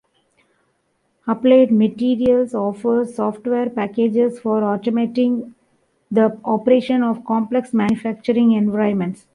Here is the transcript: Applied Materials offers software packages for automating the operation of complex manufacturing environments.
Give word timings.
Applied 1.27 1.71
Materials 1.71 2.55
offers 2.55 3.13
software 3.13 3.69
packages 3.69 4.39
for 4.39 4.61
automating 4.61 5.53
the 6.09 6.39
operation 6.43 7.03
of 7.03 7.23
complex 7.23 7.71
manufacturing 7.71 8.53
environments. 8.53 9.27